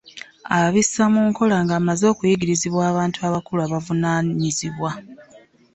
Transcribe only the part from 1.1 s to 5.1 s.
mu nkola ng'amaze okubiyigirizibwa abantu abakulu abavunaanyizibwa.